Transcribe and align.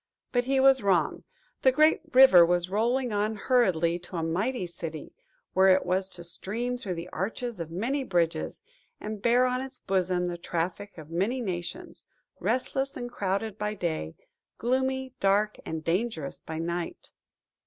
But 0.31 0.45
he 0.45 0.59
was 0.59 0.81
wrong. 0.81 1.25
The 1.61 1.71
great 1.71 2.01
river 2.11 2.43
was 2.43 2.71
rolling 2.71 3.13
on 3.13 3.35
hurriedly 3.35 3.99
to 3.99 4.15
a 4.15 4.23
mighty 4.23 4.65
city, 4.65 5.13
where 5.53 5.67
it 5.67 5.85
was 5.85 6.09
to 6.09 6.23
stream 6.23 6.75
through 6.75 6.95
the 6.95 7.07
arches 7.09 7.59
of 7.59 7.69
many 7.69 8.03
bridges, 8.03 8.63
and 8.99 9.21
bear 9.21 9.45
on 9.45 9.61
its 9.61 9.79
bosom 9.79 10.25
the 10.25 10.39
traffic 10.39 10.97
of 10.97 11.11
many 11.11 11.39
nations; 11.39 12.05
restless 12.39 12.97
and 12.97 13.11
crowded 13.11 13.59
by 13.59 13.75
day; 13.75 14.15
gloomy, 14.57 15.13
dark, 15.19 15.59
and 15.67 15.83
dangerous 15.83 16.41
by 16.43 16.57
night! 16.57 17.11